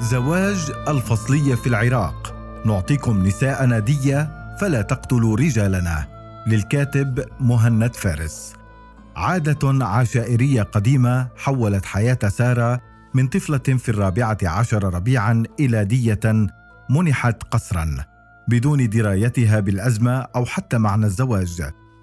زواج 0.00 0.72
الفصلية 0.88 1.54
في 1.54 1.66
العراق. 1.66 2.34
نعطيكم 2.66 3.26
نساء 3.26 3.78
دية 3.78 4.30
فلا 4.60 4.82
تقتلوا 4.82 5.36
رجالنا. 5.36 6.06
للكاتب 6.46 7.24
مهند 7.40 7.94
فارس. 7.94 8.54
عادة 9.16 9.84
عشائرية 9.84 10.62
قديمة 10.62 11.28
حولت 11.36 11.84
حياة 11.84 12.18
سارة 12.28 12.80
من 13.14 13.28
طفلة 13.28 13.58
في 13.58 13.88
الرابعة 13.88 14.38
عشر 14.42 14.94
ربيعا 14.94 15.42
إلى 15.60 15.84
دية 15.84 16.46
منحت 16.90 17.42
قسرا 17.42 17.96
بدون 18.48 18.88
درايتها 18.88 19.60
بالأزمة 19.60 20.26
أو 20.36 20.44
حتى 20.44 20.78
معنى 20.78 21.06
الزواج. 21.06 21.62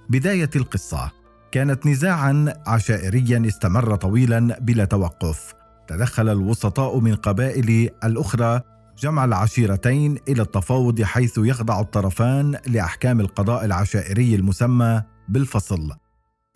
بداية 0.10 0.50
القصة. 0.56 1.12
كانت 1.52 1.86
نزاعا 1.86 2.54
عشائريا 2.68 3.44
استمر 3.48 3.96
طويلا 3.96 4.58
بلا 4.62 4.86
توقف. 4.86 5.54
تدخل 5.88 6.30
الوسطاء 6.30 7.00
من 7.00 7.16
قبائل 7.16 7.90
الأخرى 8.04 8.62
جمع 9.00 9.26
العشيرتين 9.26 10.18
إلى 10.28 10.42
التفاوض 10.42 11.02
حيث 11.02 11.38
يخضع 11.38 11.80
الطرفان 11.80 12.58
لأحكام 12.68 13.20
القضاء 13.20 13.66
العشائري 13.66 14.36
المسمى 14.36 15.02
بالفصل. 15.30 15.92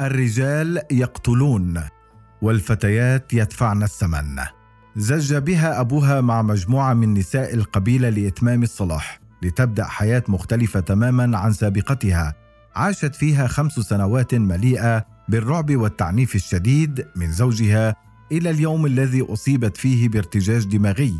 الرجال 0.01 0.81
يقتلون 0.91 1.81
والفتيات 2.41 3.33
يدفعن 3.33 3.83
الثمن. 3.83 4.39
زج 4.95 5.35
بها 5.35 5.81
أبوها 5.81 6.21
مع 6.21 6.41
مجموعة 6.41 6.93
من 6.93 7.13
نساء 7.13 7.53
القبيلة 7.53 8.09
لإتمام 8.09 8.63
الصلاح 8.63 9.19
لتبدأ 9.43 9.83
حياة 9.83 10.23
مختلفة 10.27 10.79
تماما 10.79 11.37
عن 11.37 11.53
سابقتها. 11.53 12.35
عاشت 12.75 13.15
فيها 13.15 13.47
خمس 13.47 13.71
سنوات 13.71 14.35
مليئة 14.35 15.05
بالرعب 15.29 15.75
والتعنيف 15.75 16.35
الشديد 16.35 17.07
من 17.15 17.31
زوجها 17.31 17.95
إلى 18.31 18.49
اليوم 18.49 18.85
الذي 18.85 19.21
أصيبت 19.21 19.77
فيه 19.77 20.09
بارتجاج 20.09 20.65
دماغي 20.65 21.13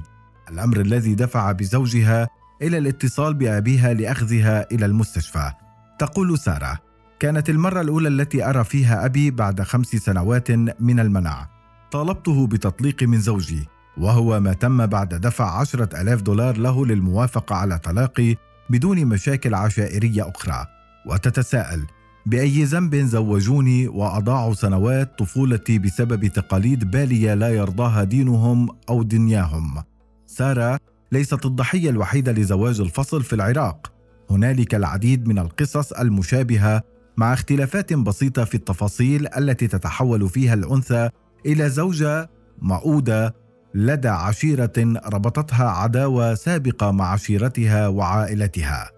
الأمر 0.50 0.82
الذي 0.82 1.16
دفع 1.16 1.52
بزوجها 1.52 2.28
إلى 2.62 2.78
الاتصال 2.78 3.34
بأبيها 3.34 3.94
لأخذها 3.94 4.72
إلى 4.72 4.86
المستشفى. 4.86 5.52
تقول 6.00 6.40
سارة 6.40 6.80
كانت 7.20 7.50
المرة 7.50 7.82
الأولى 7.82 8.08
التي 8.08 8.50
أرى 8.50 8.64
فيها 8.64 9.06
أبي 9.06 9.32
بعد 9.32 9.62
خمس 9.62 9.88
سنوات 9.88 10.52
من 10.82 11.00
المنع 11.00 11.48
طالبته 11.92 12.48
بتطليق 12.48 13.04
من 13.04 13.20
زوجي 13.20 13.68
وهو 13.98 14.40
ما 14.40 14.54
تم 14.54 14.86
بعد 14.86 15.10
دفع 15.16 15.60
عشرة 15.60 16.02
ألاف 16.02 16.22
دولار 16.22 16.58
له 16.58 16.86
للموافقة 16.86 17.56
على 17.56 17.80
طلاقي 17.80 18.36
بدون 18.70 19.06
مشاكل 19.06 19.54
عشائرية 19.54 20.30
أخرى. 20.30 20.66
وتتساءل 21.06 21.86
بأي 22.26 22.64
ذنب 22.64 22.96
زوجوني 22.96 23.88
وأضاعوا 23.88 24.54
سنوات 24.54 25.20
طفولتي 25.20 25.80
بسبب 25.80 26.28
تقاليد 26.28 26.92
بالية 26.92 27.34
لا 27.34 27.50
يرضاها 27.50 28.04
دينهم 28.04 28.70
أو 28.90 29.04
دنياهم 29.04 29.84
سارة 30.28 30.80
ليست 31.12 31.46
الضحية 31.46 31.90
الوحيدة 31.90 32.32
لزواج 32.32 32.82
الفصل 32.82 33.24
في 33.24 33.34
العراق 33.34 33.92
هنالك 34.30 34.76
العديد 34.76 35.28
من 35.28 35.40
القصص 35.40 35.92
المشابهة 35.94 36.82
مع 37.18 37.34
اختلافات 37.34 37.94
بسيطة 37.94 38.44
في 38.44 38.56
التفاصيل 38.56 39.28
التي 39.38 39.68
تتحول 39.68 40.30
فيها 40.30 40.54
الأنثى 40.54 41.10
إلى 41.46 41.70
زوجة 41.70 42.30
مؤودة 42.62 43.36
لدى 43.76 44.08
عشيرة 44.08 44.74
ربطتها 45.06 45.70
عداوة 45.70 46.34
سابقة 46.34 46.92
مع 46.92 47.12
عشيرتها 47.12 47.88
وعائلتها. 47.88 48.90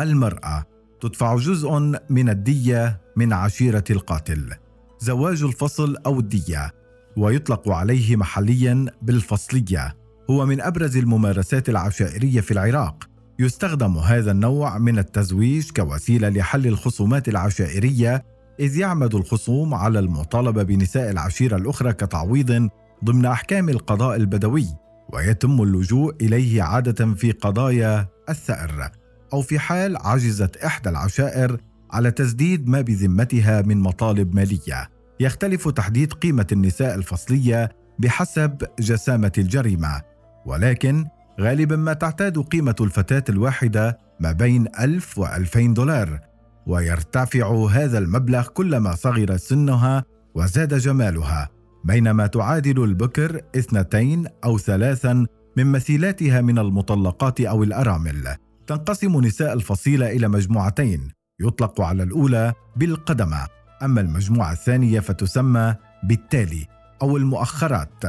المرأة 0.00 0.64
تدفع 1.02 1.36
جزء 1.36 1.70
من 2.10 2.28
الدية 2.28 3.00
من 3.16 3.32
عشيرة 3.32 3.84
القاتل. 3.90 4.50
زواج 4.98 5.42
الفصل 5.42 5.96
أو 6.06 6.20
الدية 6.20 6.72
ويطلق 7.16 7.68
عليه 7.68 8.16
محليا 8.16 8.86
بالفصلية. 9.02 9.96
هو 10.30 10.46
من 10.46 10.60
أبرز 10.60 10.96
الممارسات 10.96 11.68
العشائرية 11.68 12.40
في 12.40 12.50
العراق. 12.50 13.08
يستخدم 13.38 13.98
هذا 13.98 14.30
النوع 14.30 14.78
من 14.78 14.98
التزويج 14.98 15.70
كوسيلة 15.70 16.28
لحل 16.28 16.66
الخصومات 16.66 17.28
العشائرية 17.28 18.24
إذ 18.60 18.76
يعمد 18.76 19.14
الخصوم 19.14 19.74
على 19.74 19.98
المطالبة 19.98 20.62
بنساء 20.62 21.10
العشيرة 21.10 21.56
الأخرى 21.56 21.92
كتعويض 21.92 22.68
ضمن 23.04 23.26
أحكام 23.26 23.68
القضاء 23.68 24.16
البدوي 24.16 24.66
ويتم 25.12 25.62
اللجوء 25.62 26.14
إليه 26.20 26.62
عادة 26.62 27.14
في 27.14 27.32
قضايا 27.32 28.08
الثأر. 28.28 29.01
أو 29.32 29.42
في 29.42 29.58
حال 29.58 29.96
عجزت 29.96 30.56
إحدى 30.56 30.88
العشائر 30.88 31.60
على 31.92 32.10
تسديد 32.10 32.68
ما 32.68 32.80
بذمتها 32.80 33.62
من 33.62 33.80
مطالب 33.80 34.34
مالية. 34.34 34.90
يختلف 35.20 35.68
تحديد 35.68 36.12
قيمة 36.12 36.46
النساء 36.52 36.94
الفصلية 36.94 37.68
بحسب 37.98 38.62
جسامة 38.80 39.32
الجريمة. 39.38 40.02
ولكن 40.46 41.06
غالبا 41.40 41.76
ما 41.76 41.92
تعتاد 41.92 42.38
قيمة 42.38 42.76
الفتاة 42.80 43.24
الواحدة 43.28 43.98
ما 44.20 44.32
بين 44.32 44.66
ألف 44.80 45.18
وألفين 45.18 45.74
دولار. 45.74 46.20
ويرتفع 46.66 47.66
هذا 47.70 47.98
المبلغ 47.98 48.48
كلما 48.48 48.94
صغر 48.94 49.36
سنها 49.36 50.04
وزاد 50.34 50.74
جمالها 50.74 51.48
بينما 51.84 52.26
تعادل 52.26 52.84
البكر 52.84 53.40
اثنتين 53.56 54.26
أو 54.44 54.58
ثلاثا 54.58 55.26
من 55.56 55.66
مثيلاتها 55.66 56.40
من 56.40 56.58
المطلقات 56.58 57.40
أو 57.40 57.62
الأرامل. 57.62 58.36
تنقسم 58.72 59.20
نساء 59.20 59.52
الفصيلة 59.52 60.10
إلى 60.10 60.28
مجموعتين 60.28 61.08
يطلق 61.40 61.80
على 61.80 62.02
الأولى 62.02 62.52
بالقدمة 62.76 63.46
أما 63.82 64.00
المجموعة 64.00 64.52
الثانية 64.52 65.00
فتسمى 65.00 65.74
بالتالي 66.04 66.66
أو 67.02 67.16
المؤخرات 67.16 68.04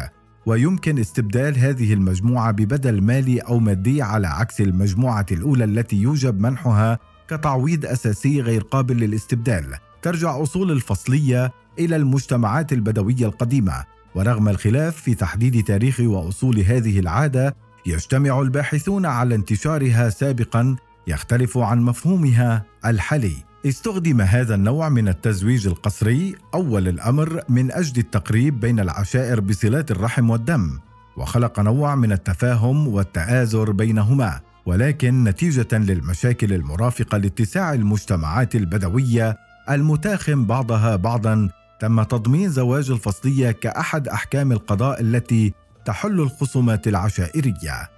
ويمكن 0.46 1.00
استبدال 1.00 1.58
هذه 1.58 1.94
المجموعة 1.94 2.52
ببدل 2.52 3.02
مالي 3.02 3.40
أو 3.40 3.60
مادي 3.60 4.02
على 4.02 4.28
عكس 4.28 4.62
المجموعة 4.62 5.26
الأولى 5.32 5.64
التي 5.64 5.96
يوجب 5.96 6.40
منحها 6.40 7.00
كتعويض 7.28 7.86
أساسي 7.86 8.42
غير 8.42 8.62
قابل 8.62 8.98
للاستبدال. 8.98 9.76
ترجع 10.02 10.42
أصول 10.42 10.72
الفصلية 10.72 11.52
إلى 11.80 11.96
المجتمعات 11.96 12.74
البدوية 12.74 13.26
القديمة 13.26 13.84
ورغم 14.16 14.50
الخلاف 14.50 14.96
في 14.96 15.16
تحديد 15.16 15.64
تاريخ 15.64 16.00
وأصول 16.00 16.60
هذه 16.60 17.00
العادة 17.00 17.56
يجتمع 17.86 18.42
الباحثون 18.42 19.06
على 19.06 19.36
انتشارها 19.36 20.10
سابقا 20.10 20.76
يختلف 21.08 21.58
عن 21.58 21.82
مفهومها 21.82 22.66
الحالي. 22.86 23.36
استخدم 23.66 24.22
هذا 24.22 24.56
النوع 24.56 24.90
من 24.90 25.08
التزويج 25.08 25.68
القسري 25.68 26.36
أول 26.54 26.88
الأمر 26.88 27.42
من 27.50 27.72
أجل 27.72 28.00
التقريب 28.00 28.60
بين 28.60 28.80
العشائر 28.80 29.40
بصلات 29.40 29.92
الرحم 29.92 30.30
والدم 30.30 30.80
وخلق 31.18 31.60
نوع 31.60 31.96
من 31.96 32.12
التفاهم 32.12 32.88
والتآزر 32.88 33.72
بينهما 33.72 34.40
ولكن 34.66 35.24
نتيجة 35.24 35.68
للمشاكل 35.78 36.54
المرافقة 36.54 37.18
لاتساع 37.18 37.74
المجتمعات 37.74 38.56
البدوية 38.56 39.38
المتاخم 39.70 40.46
بعضها 40.46 40.96
بعضا 40.96 41.50
تم 41.80 42.04
تضمين 42.04 42.50
زواج 42.50 42.92
الفصلية 42.92 43.52
كأحد 43.52 44.08
أحكام 44.08 44.52
القضاء 44.52 45.02
التي 45.02 45.54
تحل 45.86 46.22
الخصومات 46.22 46.88
العشائرية. 46.88 47.90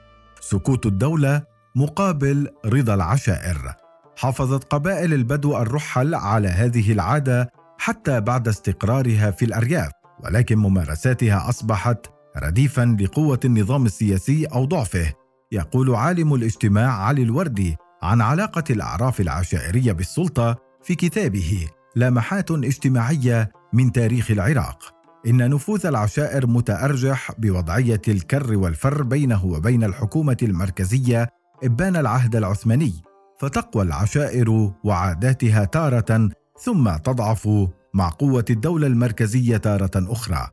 سكوت 0.42 0.86
الدولة 0.86 1.44
مقابل 1.76 2.50
رضا 2.66 2.94
العشائر. 2.94 3.74
حافظت 4.18 4.64
قبائل 4.64 5.14
البدو 5.14 5.58
الرحل 5.58 6.16
على 6.16 6.48
هذه 6.48 6.92
العادة 6.92 7.52
حتى 7.78 8.22
بعد 8.22 8.48
استقرارها 8.48 9.32
في 9.32 9.46
الأرياف 9.46 9.92
ولكن 10.24 10.58
ممارساتها 10.58 11.50
أصبحت 11.50 12.06
رديفا 12.38 12.98
لقوة 13.00 13.40
النظام 13.46 13.86
السياسي 13.86 14.46
أو 14.46 14.66
ضعفه 14.66 15.14
يقول 15.52 15.96
عالم 15.96 16.34
الاجتماع 16.34 17.04
علي 17.04 17.24
الوردي 17.24 17.76
عن 18.04 18.22
علاقة 18.22 18.64
الأعراف 18.70 19.22
العشائرية 19.22 19.92
بالسلطة 19.92 20.56
في 20.84 20.96
كتابه 20.96 21.68
لامحات 21.96 22.52
اجتماعية 22.52 23.52
من 23.74 23.92
تاريخ 23.92 24.32
العراق 24.32 24.95
إن 25.28 25.50
نفوذ 25.50 25.86
العشائر 25.86 26.48
متأرجح 26.48 27.32
بوضعية 27.38 28.02
الكر 28.08 28.58
والفر 28.58 29.04
بينه 29.04 29.46
وبين 29.46 29.84
الحكومة 29.84 30.38
المركزية 30.44 31.28
إبان 31.64 31.96
العهد 31.96 32.36
العثماني 32.36 32.94
فتقوى 33.40 33.84
العشائر 33.84 34.72
وعاداتها 34.84 35.66
تارة 35.66 36.30
ثم 36.64 36.96
تضعف 36.96 37.50
مع 37.94 38.10
قوة 38.10 38.46
الدولة 38.50 38.88
المركزية 38.88 39.58
تارة 39.58 39.92
أخرى. 39.96 40.48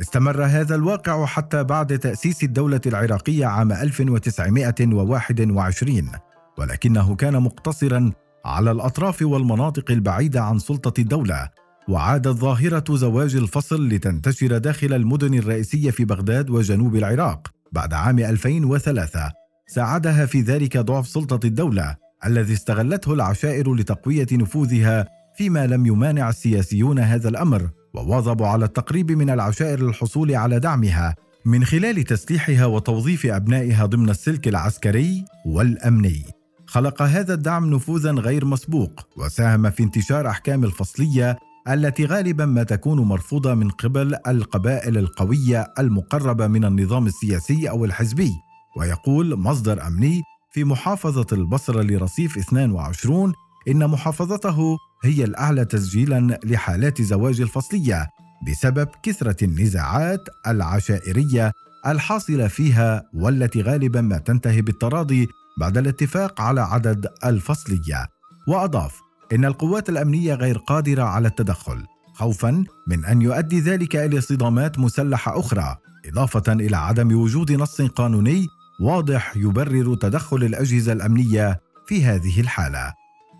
استمر 0.00 0.44
هذا 0.44 0.74
الواقع 0.74 1.26
حتى 1.26 1.64
بعد 1.64 1.98
تأسيس 1.98 2.44
الدولة 2.44 2.80
العراقية 2.86 3.46
عام 3.46 3.72
1921 3.72 6.10
ولكنه 6.58 7.14
كان 7.14 7.42
مقتصرا 7.42 8.12
على 8.44 8.70
الأطراف 8.70 9.22
والمناطق 9.22 9.90
البعيدة 9.90 10.42
عن 10.42 10.58
سلطة 10.58 11.00
الدولة 11.00 11.48
وعادت 11.88 12.28
ظاهره 12.28 12.96
زواج 12.96 13.36
الفصل 13.36 13.88
لتنتشر 13.88 14.58
داخل 14.58 14.92
المدن 14.92 15.34
الرئيسية 15.34 15.90
في 15.90 16.04
بغداد 16.04 16.50
وجنوب 16.50 16.96
العراق 16.96 17.48
بعد 17.72 17.94
عام 17.94 18.18
2003 18.18 19.32
ساعدها 19.66 20.26
في 20.26 20.40
ذلك 20.40 20.76
ضعف 20.76 21.08
سلطة 21.08 21.46
الدولة 21.46 21.96
الذي 22.26 22.52
استغلته 22.52 23.12
العشائر 23.12 23.74
لتقوية 23.74 24.26
نفوذها 24.32 25.06
فيما 25.36 25.66
لم 25.66 25.86
يمانع 25.86 26.28
السياسيون 26.28 26.98
هذا 26.98 27.28
الأمر 27.28 27.70
وواظبوا 27.94 28.46
على 28.46 28.64
التقريب 28.64 29.12
من 29.12 29.30
العشائر 29.30 29.80
للحصول 29.80 30.34
على 30.34 30.60
دعمها 30.60 31.14
من 31.44 31.64
خلال 31.64 32.04
تسليحها 32.04 32.66
وتوظيف 32.66 33.26
أبنائها 33.26 33.86
ضمن 33.86 34.10
السلك 34.10 34.48
العسكري 34.48 35.24
والأمني. 35.46 36.22
خلق 36.66 37.02
هذا 37.02 37.34
الدعم 37.34 37.74
نفوذا 37.74 38.10
غير 38.10 38.44
مسبوق 38.44 39.08
وساهم 39.16 39.70
في 39.70 39.82
انتشار 39.82 40.28
أحكام 40.28 40.64
الفصلية 40.64 41.38
التي 41.68 42.06
غالبا 42.06 42.46
ما 42.46 42.62
تكون 42.62 43.00
مرفوضة 43.00 43.54
من 43.54 43.70
قبل 43.70 44.16
القبائل 44.26 44.98
القوية 44.98 45.72
المقربة 45.78 46.46
من 46.46 46.64
النظام 46.64 47.06
السياسي 47.06 47.70
أو 47.70 47.84
الحزبي. 47.84 48.32
ويقول 48.78 49.36
مصدر 49.36 49.86
أمني 49.86 50.22
في 50.52 50.64
محافظة 50.64 51.26
البصرة 51.32 51.82
لرصيف 51.82 52.38
22 52.38 53.32
إن 53.68 53.86
محافظته 53.86 54.76
هي 55.04 55.24
الأعلى 55.24 55.64
تسجيلا 55.64 56.38
لحالات 56.44 57.02
زواج 57.02 57.40
الفصلية 57.40 58.06
بسبب 58.48 58.88
كثرة 59.02 59.44
النزاعات 59.44 60.20
العشائرية 60.46 61.52
الحاصلة 61.86 62.48
فيها 62.48 63.02
والتي 63.14 63.62
غالبا 63.62 64.00
ما 64.00 64.18
تنتهي 64.18 64.62
بالتراضي 64.62 65.28
بعد 65.60 65.78
الاتفاق 65.78 66.40
على 66.40 66.60
عدد 66.60 67.06
الفصلية. 67.24 68.06
وأضاف 68.48 69.07
إن 69.32 69.44
القوات 69.44 69.88
الأمنية 69.88 70.34
غير 70.34 70.58
قادرة 70.58 71.02
على 71.02 71.28
التدخل 71.28 71.86
خوفا 72.12 72.64
من 72.86 73.04
أن 73.04 73.22
يؤدي 73.22 73.60
ذلك 73.60 73.96
إلى 73.96 74.20
صدامات 74.20 74.78
مسلحة 74.78 75.40
أخرى 75.40 75.76
إضافة 76.06 76.52
إلى 76.52 76.76
عدم 76.76 77.20
وجود 77.20 77.52
نص 77.52 77.80
قانوني 77.82 78.46
واضح 78.80 79.36
يبرر 79.36 79.94
تدخل 79.94 80.36
الأجهزة 80.36 80.92
الأمنية 80.92 81.60
في 81.86 82.04
هذه 82.04 82.40
الحالة. 82.40 82.92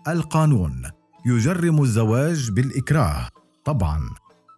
القانون 0.07 0.81
يجرم 1.25 1.83
الزواج 1.83 2.51
بالإكراه. 2.51 3.27
طبعا 3.65 4.01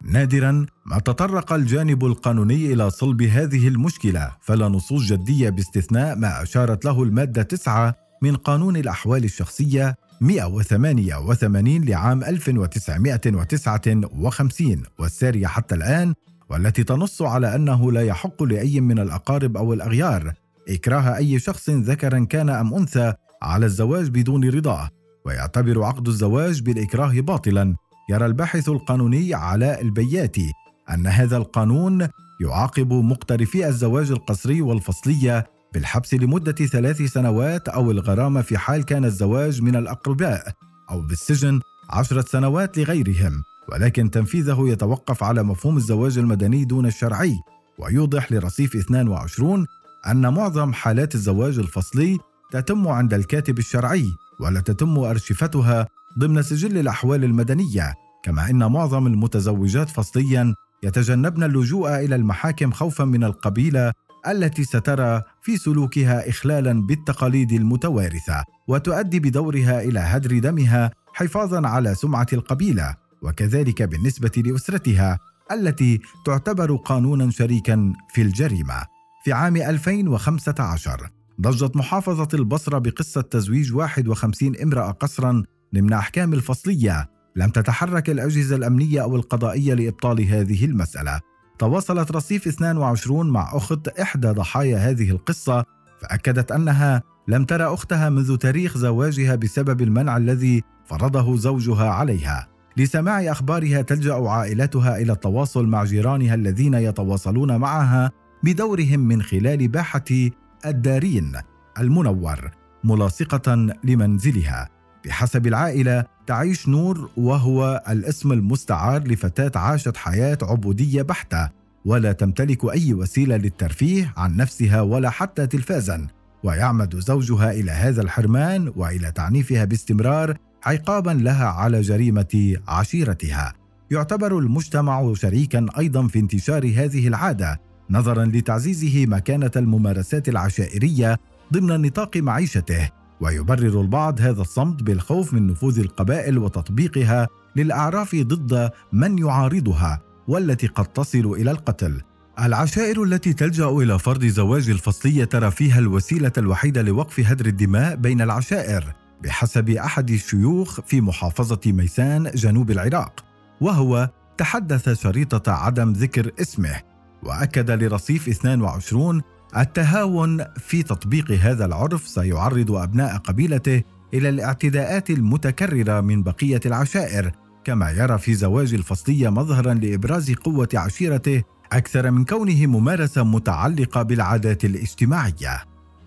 نادرا 0.04 0.66
ما 0.86 1.00
تطرق 1.00 1.54
الجانب 1.54 2.06
القانوني 2.06 2.74
إلى 2.74 2.89
صلب 2.89 3.22
هذه 3.22 3.68
المشكلة 3.68 4.31
فلا 4.42 4.68
نصوص 4.68 5.01
جدية 5.04 5.50
باستثناء 5.50 6.16
ما 6.16 6.44
أشارت 6.44 6.86
له 6.86 7.04
المادة 7.04 7.44
9 7.44 7.95
من 8.22 8.36
قانون 8.36 8.78
الأحوال 8.78 9.24
الشخصية 9.24 9.95
188 10.21 11.85
لعام 11.85 12.23
1959 12.23 14.83
والسارية 15.00 15.47
حتى 15.47 15.75
الآن 15.75 16.13
والتي 16.50 16.83
تنص 16.83 17.21
على 17.21 17.56
أنه 17.56 17.91
لا 17.91 18.01
يحق 18.01 18.44
لأي 18.44 18.81
من 18.81 19.00
الأقارب 19.00 19.57
أو 19.57 19.73
الأغيار 19.73 20.33
إكراه 20.69 21.18
أي 21.18 21.39
شخص 21.39 21.69
ذكرا 21.69 22.25
كان 22.25 22.50
أم 22.50 22.73
أنثى 22.73 23.13
على 23.41 23.65
الزواج 23.65 24.09
بدون 24.09 24.50
رضاه 24.50 24.89
ويعتبر 25.25 25.83
عقد 25.83 26.07
الزواج 26.07 26.62
بالإكراه 26.62 27.19
باطلا. 27.19 27.75
يرى 28.09 28.25
الباحث 28.25 28.69
القانوني 28.69 29.33
علاء 29.33 29.81
البياتي 29.81 30.51
أن 30.89 31.07
هذا 31.07 31.38
القانون 31.38 32.07
يعاقب 32.41 32.94
مقترفي 32.94 33.68
الزواج 33.68 34.12
القسري 34.12 34.62
والفصلية 34.62 35.47
بالحبس 35.73 36.13
لمدة 36.13 36.51
ثلاث 36.51 37.01
سنوات 37.01 37.69
أو 37.69 37.91
الغرامة 37.91 38.41
في 38.41 38.57
حال 38.57 38.85
كان 38.85 39.06
الزواج 39.06 39.62
من 39.62 39.75
الأقرباء 39.75 40.53
أو 40.89 41.01
بالسجن 41.01 41.59
عشرة 41.89 42.21
سنوات 42.21 42.77
لغيرهم 42.77 43.44
ولكن 43.71 44.12
تنفيذه 44.12 44.57
يتوقف 44.68 45.23
على 45.23 45.44
مفهوم 45.44 45.77
الزواج 45.77 46.18
المدني 46.18 46.65
دون 46.65 46.85
الشرعي 46.85 47.35
ويوضح 47.79 48.31
لرصيف 48.31 48.75
22 48.75 49.65
أن 50.07 50.33
معظم 50.33 50.73
حالات 50.73 51.15
الزواج 51.15 51.59
الفصلي 51.59 52.18
تتم 52.51 52.88
عند 52.88 53.13
الكاتب 53.13 53.59
الشرعي 53.59 54.06
ولا 54.39 54.59
تتم 54.59 55.00
أرشفتها 55.00 55.88
ضمن 56.19 56.41
سجل 56.41 56.77
الأحوال 56.77 57.23
المدنية 57.23 57.94
كما 58.23 58.50
أن 58.50 58.71
معظم 58.71 59.07
المتزوجات 59.07 59.89
فصليا 59.89 60.56
يتجنبن 60.83 61.44
اللجوء 61.44 61.95
إلى 61.95 62.15
المحاكم 62.15 62.71
خوفا 62.71 63.03
من 63.03 63.23
القبيلة 63.23 63.94
التي 64.27 64.63
سترى 64.63 65.21
في 65.41 65.57
سلوكها 65.57 66.29
إخلالا 66.29 66.81
بالتقاليد 66.81 67.51
المتوارثة 67.51 68.44
وتؤدي 68.68 69.19
بدورها 69.19 69.81
إلى 69.81 70.00
هدر 70.00 70.39
دمها 70.39 70.91
حفاظا 71.13 71.68
على 71.68 71.95
سمعة 71.95 72.27
القبيلة 72.33 72.95
وكذلك 73.21 73.81
بالنسبة 73.81 74.31
لأسرتها 74.45 75.19
التي 75.51 76.00
تعتبر 76.25 76.75
قانونا 76.75 77.31
شريكا 77.31 77.94
في 78.13 78.21
الجريمة. 78.21 78.83
في 79.23 79.33
عام 79.33 79.57
2015 79.57 81.09
ضجت 81.41 81.75
محافظة 81.75 82.27
البصرة 82.33 82.77
بقصة 82.77 83.21
تزويج 83.21 83.73
51 83.75 84.56
امرأة 84.62 84.91
قسرا 84.91 85.44
ضمن 85.75 85.94
أحكام 85.94 86.33
الفصلية 86.33 87.09
لم 87.35 87.50
تتحرك 87.50 88.09
الأجهزة 88.09 88.56
الأمنية 88.56 89.01
أو 89.03 89.15
القضائية 89.15 89.73
لإبطال 89.73 90.21
هذه 90.21 90.65
المسألة. 90.65 91.19
تواصلت 91.62 92.12
رصيف 92.12 92.48
22 92.48 93.30
مع 93.30 93.52
أخت 93.54 93.88
إحدى 93.88 94.28
ضحايا 94.28 94.78
هذه 94.78 95.12
القصة 95.12 95.66
فأكدت 96.02 96.52
أنها 96.52 97.04
لم 97.28 97.46
ترى 97.46 97.63
أختها 97.63 98.10
منذ 98.10 98.36
تاريخ 98.36 98.78
زواجها 98.78 99.36
بسبب 99.36 99.81
المنع 99.81 100.18
الذي 100.18 100.63
فرضه 100.86 101.36
زوجها 101.36 101.90
عليها. 101.90 102.48
لسماع 102.78 103.31
أخبارها 103.31 103.81
تلجأ 103.81 104.13
عائلتها 104.13 104.98
إلى 104.98 105.13
التواصل 105.13 105.68
مع 105.68 105.84
جيرانها 105.84 106.36
الذين 106.36 106.74
يتواصلون 106.74 107.58
معها 107.58 108.12
بدورهم 108.44 109.00
من 109.00 109.22
خلال 109.22 109.68
باحة 109.68 110.30
الدارين 110.66 111.31
المنور 111.80 112.52
ملاصقة 112.84 113.75
لمنزلها. 113.84 114.69
بحسب 115.06 115.48
العائلة 115.48 116.06
تعيش 116.27 116.68
نور 116.68 117.09
وهو 117.18 117.83
الاسم 117.89 118.31
المستعار 118.31 119.07
لفتاة 119.07 119.59
عاشت 119.59 119.97
حياة 119.97 120.38
عبودية 120.41 121.01
بحتة 121.01 121.50
ولا 121.85 122.12
تمتلك 122.12 122.65
أي 122.65 122.94
وسيلة 122.94 123.38
للترفيه 123.38 124.13
عن 124.18 124.38
نفسها 124.38 124.81
ولا 124.81 125.09
حتى 125.09 125.47
تلفازا. 125.47 126.07
ويعمد 126.44 127.00
زوجها 127.00 127.51
إلى 127.51 127.71
هذا 127.71 128.01
الحرمان 128.01 128.73
وإلى 128.75 129.12
تعنيفها 129.12 129.65
باستمرار 129.65 130.38
عقابا 130.63 131.12
لها 131.12 131.45
على 131.45 131.81
جريمة 131.81 132.56
عشيرتها. 132.68 133.53
يعتبر 133.91 134.38
المجتمع 134.38 135.13
شريكا 135.13 135.65
أيضا 135.77 136.07
في 136.07 136.19
انتشار 136.19 136.65
هذه 136.65 137.07
العادة 137.07 137.62
نظرا 137.89 138.25
لتعزيزه 138.25 139.06
مكانة 139.06 139.51
الممارسات 139.56 140.29
العشائرية 140.29 141.18
ضمن 141.53 141.81
نطاق 141.81 142.18
معيشته. 142.18 142.89
ويبرر 143.21 143.81
البعض 143.81 144.21
هذا 144.21 144.41
الصمت 144.41 144.83
بالخوف 144.83 145.33
من 145.33 145.47
نفوذ 145.47 145.79
القبائل 145.79 146.38
وتطبيقها 146.38 147.27
للأعراف 147.56 148.15
ضد 148.15 148.71
من 148.94 149.18
يعارضها 149.18 150.01
والتي 150.28 150.68
قد 150.68 150.85
تصل 150.85 151.25
إلى 151.25 151.51
القتل. 151.51 152.01
العشائر 152.40 153.04
التي 153.04 153.33
تلجأ 153.33 153.69
إلى 153.69 153.99
فرض 153.99 154.25
زواج 154.25 154.69
الفصلية 154.69 155.23
ترى 155.23 155.51
فيها 155.51 155.80
الوسيلة 155.80 156.31
الوحيدة 156.37 156.81
لوقف 156.81 157.19
هدر 157.19 157.45
الدماء 157.45 157.95
بين 157.95 158.21
العشائر 158.21 158.94
بحسب 159.23 159.69
أحد 159.69 160.09
الشيوخ 160.09 160.81
في 160.81 161.01
محافظة 161.01 161.59
ميسان 161.66 162.31
جنوب 162.35 162.71
العراق 162.71 163.25
وهو 163.61 164.09
تحدث 164.37 164.90
شريطة 164.90 165.51
عدم 165.51 165.92
ذكر 165.92 166.31
اسمه 166.42 166.81
وأكد 167.23 167.71
لرصيف 167.71 168.28
22 168.28 169.21
التهاون 169.58 170.46
في 170.58 170.84
تطبيق 170.84 171.31
هذا 171.31 171.66
العرف 171.66 172.08
سيعرض 172.08 172.72
أبناء 172.72 173.18
قبيلته 173.18 173.84
إلى 174.14 174.30
الاعتداءات 174.30 175.10
المتكررة 175.10 176.02
من 176.02 176.24
بقية 176.24 176.60
العشائر 176.66 177.31
كما 177.64 177.92
يرى 177.92 178.18
في 178.18 178.34
زواج 178.34 178.74
الفصلية 178.74 179.30
مظهرا 179.30 179.74
لإبراز 179.74 180.31
قوة 180.31 180.70
عشيرته 180.74 181.44
أكثر 181.72 182.12
من 182.12 182.26
كونه 182.26 182.66
ممارسة 182.66 183.24
متعلقة 183.24 184.02
بالعادات 184.02 184.66
الاجتماعية. 184.66 185.64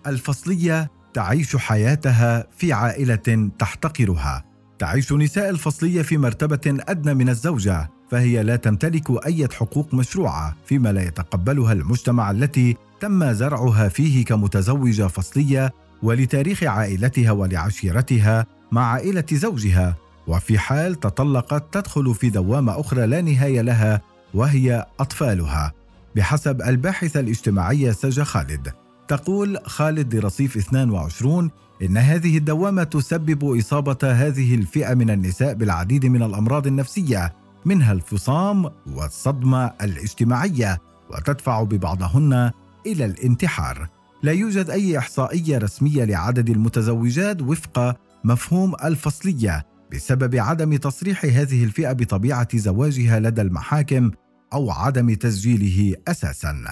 الفصلية 0.07 0.91
تعيش 1.13 1.55
حياتها 1.55 2.47
في 2.57 2.73
عائلة 2.73 3.49
تحتقرها. 3.59 4.43
تعيش 4.79 5.13
نساء 5.13 5.49
الفصلية 5.49 6.01
في 6.01 6.17
مرتبة 6.17 6.77
أدنى 6.89 7.13
من 7.13 7.29
الزوجة. 7.29 7.89
فهي 8.11 8.43
لا 8.43 8.55
تمتلك 8.55 9.25
أي 9.25 9.47
حقوق 9.51 9.93
مشروعة 9.93 10.55
فيما 10.65 10.91
لا 10.91 11.03
يتقبلها 11.03 11.73
المجتمع 11.73 12.31
التي 12.31 12.77
تم 12.99 13.33
زرعها 13.33 13.87
فيه 13.87 14.25
كمتزوجة 14.25 15.07
فصلية 15.07 15.73
ولتاريخ 16.03 16.63
عائلتها 16.63 17.31
ولعشيرتها 17.31 18.45
مع 18.71 18.85
عائلة 18.85 19.25
زوجها. 19.31 19.95
وفي 20.27 20.59
حال 20.59 20.99
تطلقت 20.99 21.73
تدخل 21.73 22.15
في 22.15 22.29
دوامة 22.29 22.79
أخرى 22.79 23.07
لا 23.07 23.21
نهاية 23.21 23.61
لها 23.61 24.01
وهي 24.33 24.85
أطفالها. 24.99 25.73
بحسب 26.15 26.61
الباحثة 26.61 27.19
الاجتماعية 27.19 27.91
سجا 27.91 28.23
خالد. 28.23 28.73
تقول 29.07 29.59
خالد 29.65 30.15
لرصيف 30.15 30.57
22 30.57 31.49
إن 31.81 31.97
هذه 31.97 32.37
الدوامة 32.37 32.83
تسبب 32.83 33.57
إصابة 33.57 33.97
هذه 34.03 34.55
الفئة 34.55 34.93
من 34.93 35.09
النساء 35.09 35.53
بالعديد 35.53 36.05
من 36.05 36.23
الأمراض 36.23 36.67
النفسية. 36.67 37.33
منها 37.65 37.93
الفصام 37.93 38.69
والصدمة 38.87 39.65
الاجتماعية 39.81 40.81
وتدفع 41.09 41.63
ببعضهن 41.63 42.51
إلى 42.85 43.05
الانتحار. 43.05 43.89
لا 44.23 44.31
يوجد 44.31 44.69
أي 44.69 44.97
إحصائية 44.97 45.57
رسمية 45.57 46.03
لعدد 46.03 46.49
المتزوجات 46.49 47.41
وفق 47.41 47.97
مفهوم 48.23 48.75
الفصلية 48.83 49.65
بسبب 49.93 50.35
عدم 50.35 50.75
تصريح 50.75 51.25
هذه 51.25 51.63
الفئة 51.63 51.91
بطبيعة 51.91 52.57
زواجها 52.57 53.19
لدى 53.19 53.41
المحاكم 53.41 54.11
أو 54.53 54.71
عدم 54.71 55.13
تسجيله 55.13 55.95
أساسا. 56.07 56.63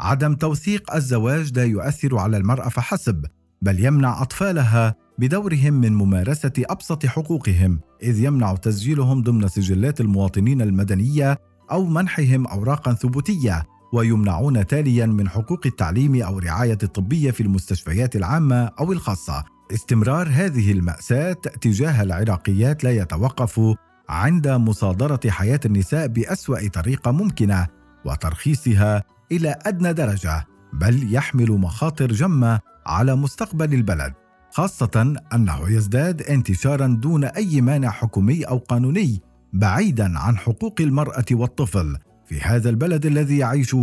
عدم 0.00 0.34
توثيق 0.34 0.94
الزواج 0.94 1.58
لا 1.58 1.64
يؤثر 1.64 2.18
على 2.18 2.36
المرأة 2.36 2.68
فحسب 2.68 3.26
بل 3.62 3.84
يمنع 3.84 4.22
أطفالها 4.22 4.94
بدورهم 5.18 5.74
من 5.74 5.92
ممارسة 5.92 6.52
أبسط 6.58 7.06
حقوقهم 7.06 7.80
إذ 8.02 8.20
يمنع 8.24 8.54
تسجيلهم 8.54 9.22
ضمن 9.22 9.48
سجلات 9.48 10.00
المواطنين 10.00 10.62
المدنية 10.62 11.38
أو 11.70 11.84
منحهم 11.84 12.46
اوراقا 12.46 12.92
ثبوتية 12.92 13.62
ويمنعون 13.92 14.66
تاليا 14.66 15.06
من 15.06 15.28
حقوق 15.28 15.60
التعليم 15.66 16.22
أو 16.22 16.38
الرعاية 16.38 16.78
الطبية 16.82 17.30
في 17.30 17.42
المستشفيات 17.42 18.16
العامة 18.16 18.70
أو 18.80 18.92
الخاصة. 18.92 19.44
استمرار 19.74 20.28
هذه 20.28 20.72
المأساة 20.72 21.32
تجاه 21.32 22.02
العراقيات 22.02 22.84
لا 22.84 22.90
يتوقف 22.90 23.60
عند 24.08 24.48
مصادرة 24.48 25.20
حياة 25.28 25.60
النساء 25.66 26.06
بأسوأ 26.06 26.68
طريقة 26.68 27.10
ممكنة 27.10 27.66
وترخيصها 28.04 29.02
إلى 29.32 29.58
أدنى 29.62 29.92
درجة 29.92 30.46
بل 30.72 31.14
يحمل 31.14 31.50
مخاطر 31.52 32.12
جمة 32.12 32.60
على 32.86 33.16
مستقبل 33.16 33.74
البلد 33.74 34.12
خاصة 34.50 35.14
أنه 35.34 35.70
يزداد 35.70 36.22
انتشارا 36.22 36.86
دون 36.86 37.24
أي 37.24 37.60
مانع 37.60 37.90
حكومي 37.90 38.44
أو 38.44 38.58
قانوني 38.58 39.20
بعيدا 39.52 40.18
عن 40.18 40.38
حقوق 40.38 40.74
المرأة 40.80 41.24
والطفل 41.32 41.96
في 42.26 42.40
هذا 42.40 42.70
البلد 42.70 43.06
الذي 43.06 43.38
يعيش 43.38 43.76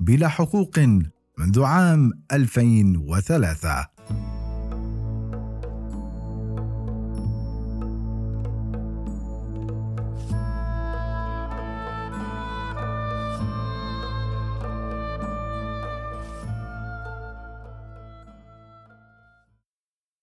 بلا 0.00 0.28
حقوق 0.28 0.78
منذ 1.38 1.62
عام 1.62 2.10
2003 2.32 3.86